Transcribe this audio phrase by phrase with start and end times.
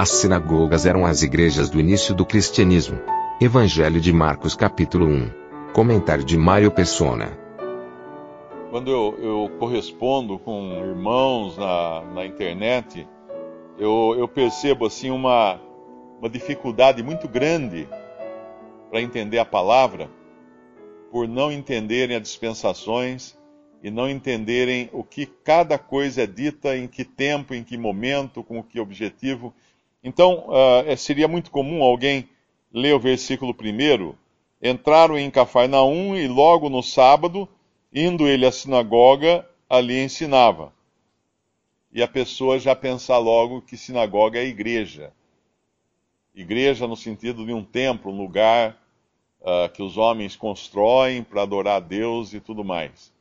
[0.00, 2.98] As sinagogas eram as igrejas do início do cristianismo.
[3.38, 5.30] Evangelho de Marcos capítulo 1.
[5.74, 7.38] Comentário de Mário Persona.
[8.70, 13.06] Quando eu, eu correspondo com irmãos na, na internet,
[13.78, 15.60] eu, eu percebo assim uma,
[16.18, 17.86] uma dificuldade muito grande
[18.88, 20.08] para entender a palavra,
[21.12, 23.38] por não entenderem as dispensações
[23.82, 28.42] e não entenderem o que cada coisa é dita, em que tempo, em que momento,
[28.42, 29.54] com que objetivo.
[30.02, 32.28] Então, uh, seria muito comum alguém
[32.72, 34.16] ler o versículo primeiro,
[34.62, 37.48] entraram em Cafarnaum e logo no sábado,
[37.92, 40.72] indo ele à sinagoga, ali ensinava.
[41.92, 45.12] E a pessoa já pensar logo que sinagoga é igreja.
[46.34, 48.78] Igreja no sentido de um templo, um lugar
[49.40, 53.12] uh, que os homens constroem para adorar a Deus e tudo mais.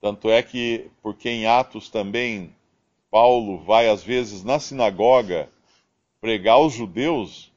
[0.00, 2.54] Tanto é que, porque em Atos também,
[3.10, 5.48] Paulo vai às vezes na sinagoga
[6.24, 7.52] pregar aos judeus,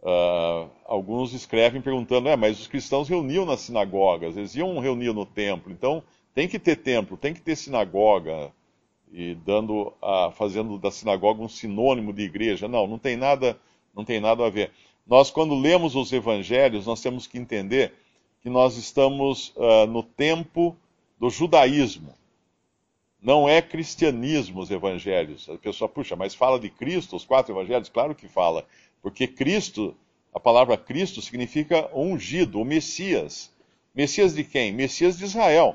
[0.00, 5.26] uh, alguns escrevem perguntando: é, mas os cristãos reuniam nas sinagogas, eles iam reunir no
[5.26, 6.02] templo, então
[6.34, 8.50] tem que ter templo, tem que ter sinagoga,
[9.12, 12.66] e dando, uh, fazendo da sinagoga um sinônimo de igreja.
[12.66, 13.60] Não, não tem nada,
[13.94, 14.70] não tem nada a ver.
[15.06, 17.92] Nós, quando lemos os evangelhos, nós temos que entender
[18.40, 20.74] que nós estamos uh, no tempo
[21.20, 22.14] do judaísmo
[23.26, 25.48] não é cristianismo os evangelhos.
[25.48, 27.88] A pessoa, puxa, mas fala de Cristo, os quatro evangelhos?
[27.88, 28.64] Claro que fala.
[29.02, 29.96] Porque Cristo,
[30.32, 33.52] a palavra Cristo significa ungido, o Messias.
[33.92, 34.70] Messias de quem?
[34.70, 35.74] Messias de Israel.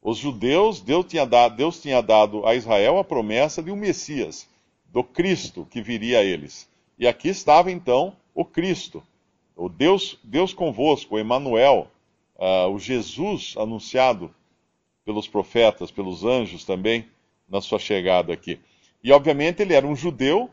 [0.00, 4.48] Os judeus, Deus tinha, dado, Deus tinha dado a Israel a promessa de um Messias,
[4.86, 6.66] do Cristo que viria a eles.
[6.98, 9.02] E aqui estava então o Cristo,
[9.54, 11.90] o Deus, Deus convosco, o Emanuel,
[12.36, 14.34] uh, o Jesus anunciado
[15.08, 17.06] pelos profetas, pelos anjos também,
[17.48, 18.60] na sua chegada aqui.
[19.02, 20.50] E obviamente ele era um judeu,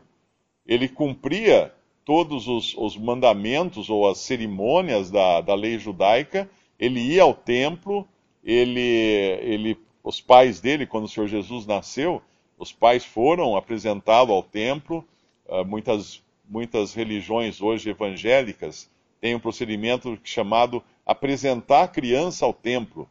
[0.66, 1.74] ele cumpria
[2.06, 8.08] todos os, os mandamentos ou as cerimônias da, da lei judaica, ele ia ao templo,
[8.42, 12.22] ele, ele, os pais dele, quando o Senhor Jesus nasceu,
[12.56, 15.04] os pais foram apresentá-lo ao templo.
[15.46, 18.90] Uh, muitas, muitas religiões hoje evangélicas
[19.20, 23.06] têm um procedimento chamado apresentar a criança ao templo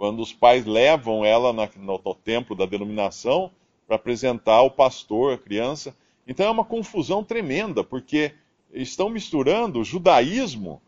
[0.00, 3.50] quando os pais levam ela na, no, no templo da denominação
[3.86, 5.94] para apresentar ao pastor a criança.
[6.26, 8.32] Então é uma confusão tremenda, porque
[8.72, 10.80] estão misturando o judaísmo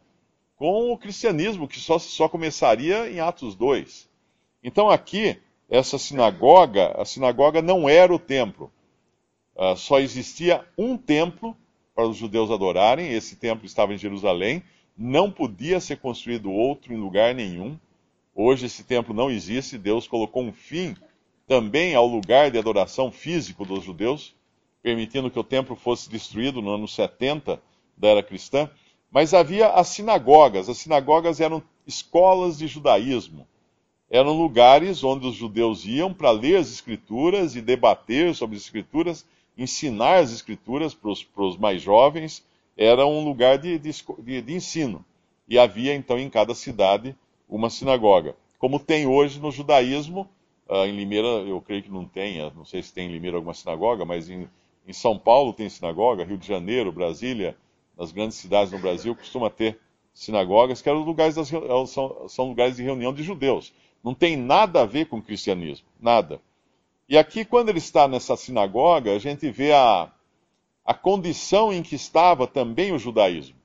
[0.56, 4.08] com o cristianismo, que só, só começaria em Atos 2.
[4.64, 8.72] Então aqui, essa sinagoga, a sinagoga não era o templo.
[9.54, 11.54] Uh, só existia um templo
[11.94, 14.62] para os judeus adorarem, esse templo estava em Jerusalém,
[14.96, 17.78] não podia ser construído outro em lugar nenhum.
[18.34, 20.96] Hoje esse templo não existe, Deus colocou um fim
[21.46, 24.34] também ao lugar de adoração físico dos judeus,
[24.82, 27.62] permitindo que o templo fosse destruído no ano 70
[27.96, 28.70] da era cristã.
[29.10, 30.68] Mas havia as sinagogas.
[30.70, 33.46] As sinagogas eram escolas de judaísmo.
[34.10, 39.26] Eram lugares onde os judeus iam para ler as escrituras e debater sobre as escrituras,
[39.56, 42.42] ensinar as escrituras para os mais jovens.
[42.76, 45.04] Era um lugar de, de, de ensino.
[45.46, 47.14] E havia então em cada cidade
[47.56, 48.34] uma sinagoga.
[48.58, 50.28] Como tem hoje no judaísmo,
[50.68, 53.52] uh, em Limeira eu creio que não tenha, não sei se tem em Limeira alguma
[53.52, 54.48] sinagoga, mas em,
[54.86, 57.56] em São Paulo tem sinagoga, Rio de Janeiro, Brasília,
[57.96, 59.78] nas grandes cidades no Brasil costuma ter
[60.14, 61.48] sinagogas que eram lugares das,
[61.90, 63.72] são, são lugares de reunião de judeus.
[64.02, 66.40] Não tem nada a ver com o cristianismo, nada.
[67.08, 70.10] E aqui, quando ele está nessa sinagoga, a gente vê a,
[70.84, 73.56] a condição em que estava também o judaísmo.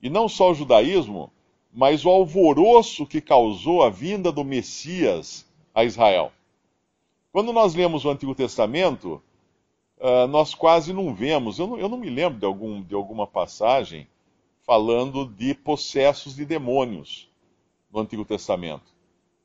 [0.00, 1.32] E não só o judaísmo,
[1.74, 5.44] mas o alvoroço que causou a vinda do Messias
[5.74, 6.30] a Israel.
[7.32, 9.20] Quando nós lemos o Antigo Testamento,
[9.98, 13.26] uh, nós quase não vemos, eu não, eu não me lembro de, algum, de alguma
[13.26, 14.06] passagem
[14.64, 17.28] falando de possessos de demônios
[17.92, 18.94] no Antigo Testamento.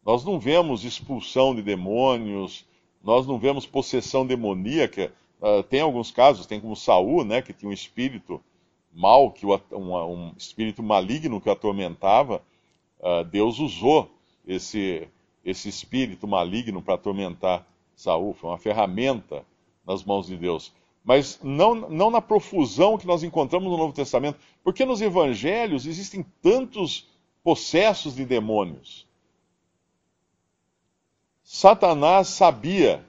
[0.05, 2.63] Nós não vemos expulsão de demônios,
[3.03, 5.11] nós não vemos possessão demoníaca.
[5.41, 8.39] Uh, tem alguns casos, tem como Saul, né, que tinha um espírito
[8.99, 12.43] mal, que o, um, um, espírito maligno que o atormentava,
[12.99, 14.11] uh, Deus usou
[14.45, 15.07] esse,
[15.43, 17.65] esse espírito maligno para atormentar
[17.95, 19.45] Saul, foi uma ferramenta
[19.87, 20.73] nas mãos de Deus.
[21.01, 26.25] Mas não, não na profusão que nós encontramos no Novo Testamento, porque nos evangelhos existem
[26.41, 27.07] tantos
[27.41, 29.07] possessos de demônios.
[31.41, 33.01] Satanás sabia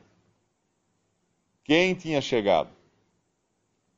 [1.65, 2.80] quem tinha chegado.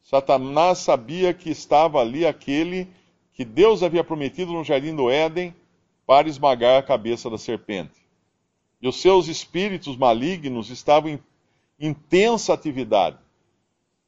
[0.02, 2.88] Satanás sabia que estava ali aquele
[3.32, 5.54] que Deus havia prometido no jardim do Éden
[6.06, 8.02] para esmagar a cabeça da serpente.
[8.80, 11.20] E os seus espíritos malignos estavam em
[11.78, 13.18] intensa atividade,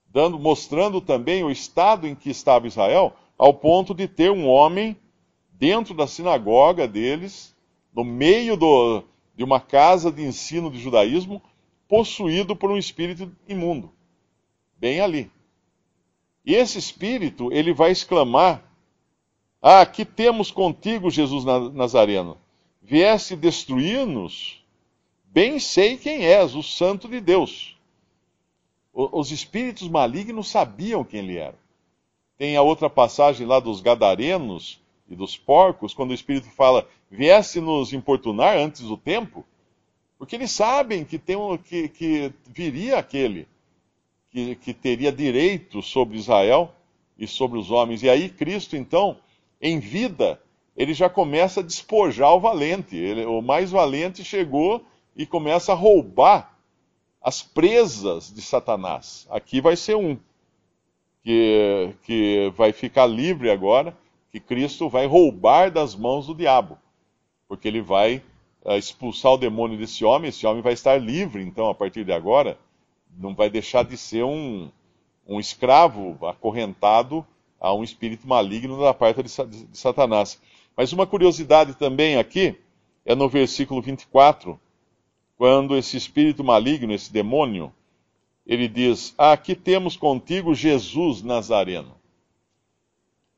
[0.09, 4.97] dando, mostrando também o estado em que estava Israel, ao ponto de ter um homem
[5.53, 7.55] dentro da sinagoga deles,
[7.95, 9.03] no meio do,
[9.37, 11.43] de uma casa de ensino de judaísmo,
[11.89, 13.93] possuído por um espírito imundo.
[14.77, 15.31] Bem ali.
[16.45, 18.63] E esse espírito, ele vai exclamar:
[19.63, 22.37] Ah, que temos contigo, Jesus Nazareno?
[22.83, 24.63] Vieste destruir-nos?
[25.25, 27.77] Bem sei quem és, o Santo de Deus.
[28.93, 31.59] Os espíritos malignos sabiam quem ele era.
[32.37, 37.61] Tem a outra passagem lá dos Gadarenos e dos porcos, quando o Espírito fala: Vieste
[37.61, 39.45] nos importunar antes do tempo?
[40.19, 43.49] Porque eles sabem que, tem um, que, que viria aquele
[44.35, 46.75] que, que teria direito sobre Israel
[47.17, 48.03] e sobre os homens.
[48.03, 49.17] E aí Cristo, então,
[49.63, 50.43] em vida,
[50.77, 52.97] ele já começa a despojar o valente.
[52.97, 54.85] Ele, o mais valente chegou
[55.15, 56.59] e começa a roubar
[57.23, 59.25] as presas de Satanás.
[59.31, 60.19] Aqui vai ser um
[61.23, 63.97] que, que vai ficar livre agora,
[64.33, 66.77] que Cristo vai roubar das mãos do diabo,
[67.47, 68.21] porque ele vai
[68.65, 70.31] uh, expulsar o demônio desse homem.
[70.31, 72.59] Esse homem vai estar livre, então, a partir de agora
[73.19, 74.71] não vai deixar de ser um,
[75.27, 77.27] um escravo acorrentado
[77.61, 80.41] a um espírito maligno da parte de, de Satanás.
[80.77, 82.59] Mas uma curiosidade também aqui
[83.05, 84.59] é no versículo 24,
[85.37, 87.73] quando esse espírito maligno, esse demônio,
[88.47, 91.95] ele diz: ah, Aqui temos contigo Jesus Nazareno.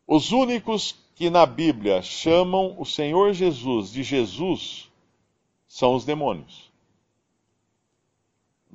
[0.07, 4.91] Os únicos que na Bíblia chamam o Senhor Jesus de Jesus
[5.67, 6.67] são os demônios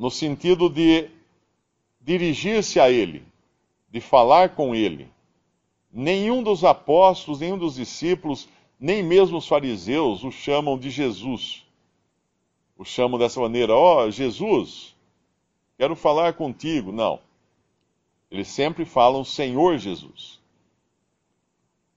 [0.02, 1.12] no sentido de
[2.02, 3.24] dirigir-se a Ele,
[3.92, 5.08] de falar com Ele.
[5.94, 8.50] Nenhum dos apóstolos, nenhum dos discípulos,
[8.80, 11.64] nem mesmo os fariseus o chamam de Jesus.
[12.76, 14.96] O chamam dessa maneira: Ó oh, Jesus,
[15.78, 16.92] quero falar contigo.
[16.92, 17.20] Não.
[18.32, 20.40] Eles sempre falam Senhor Jesus.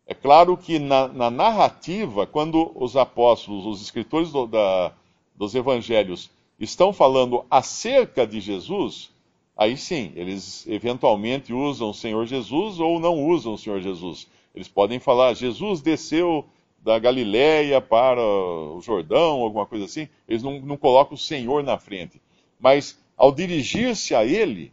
[0.06, 4.92] É claro que na, na narrativa, quando os apóstolos, os escritores do, da,
[5.34, 9.10] dos evangelhos, estão falando acerca de Jesus,
[9.56, 14.28] aí sim, eles eventualmente usam o Senhor Jesus ou não usam o Senhor Jesus.
[14.54, 16.44] Eles podem falar, Jesus desceu
[16.78, 20.08] da Galiléia para o Jordão, alguma coisa assim.
[20.28, 22.20] Eles não, não colocam o Senhor na frente.
[22.60, 24.72] Mas ao dirigir-se a Ele,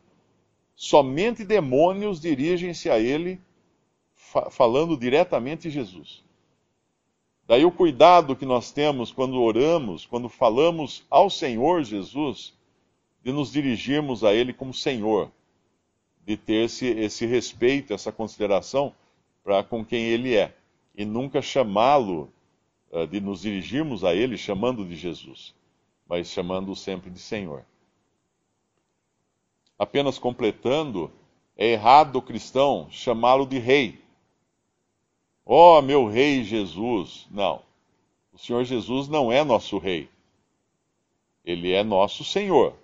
[0.75, 3.39] somente demônios dirigem-se a Ele,
[4.13, 6.23] fa falando diretamente de Jesus.
[7.47, 12.53] Daí o cuidado que nós temos quando oramos, quando falamos ao Senhor Jesus,
[13.23, 15.31] de nos dirigirmos a Ele como Senhor,
[16.25, 18.93] de ter esse, esse respeito, essa consideração
[19.43, 20.55] para com quem Ele é,
[20.95, 22.31] e nunca chamá-lo,
[22.91, 25.53] uh, de nos dirigirmos a Ele chamando de Jesus,
[26.07, 27.65] mas chamando-o sempre de Senhor.
[29.77, 31.11] Apenas completando,
[31.57, 33.99] é errado o cristão chamá-lo de Rei
[35.45, 37.27] Ó oh, meu rei Jesus.
[37.31, 37.61] Não.
[38.31, 40.07] O Senhor Jesus não é nosso rei.
[41.43, 42.75] Ele é nosso Senhor.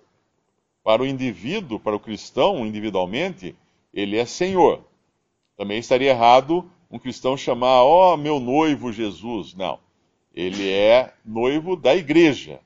[0.82, 3.54] Para o indivíduo, para o cristão individualmente,
[3.92, 4.82] ele é Senhor.
[5.56, 9.54] Também estaria errado um cristão chamar, ó oh, meu noivo Jesus.
[9.54, 9.78] Não.
[10.34, 12.60] Ele é noivo da igreja.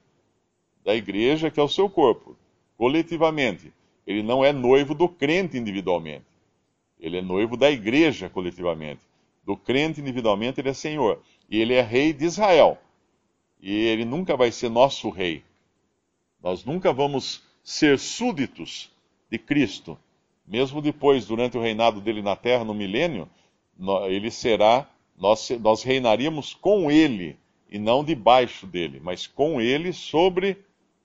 [0.85, 2.37] Da igreja que é o seu corpo,
[2.77, 3.73] coletivamente.
[4.07, 6.27] Ele não é noivo do crente individualmente.
[6.99, 9.12] Ele é noivo da igreja coletivamente
[9.45, 11.23] do crente individualmente, ele é Senhor.
[11.49, 12.79] E ele é rei de Israel.
[13.61, 15.45] E ele nunca vai ser nosso rei.
[16.43, 18.91] Nós nunca vamos ser súditos
[19.31, 19.99] de Cristo.
[20.47, 23.29] Mesmo depois, durante o reinado dele na terra, no milênio,
[24.09, 27.39] ele será, nós, nós reinaríamos com ele,
[27.71, 30.59] e não debaixo dele, mas com ele sobre